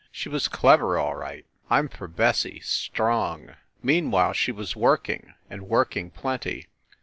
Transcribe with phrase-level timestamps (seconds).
[0.11, 1.45] She was clever, all right.
[1.69, 3.51] I m for Bessie, strong!
[3.83, 6.65] Meanwhile she was working, and working plenty.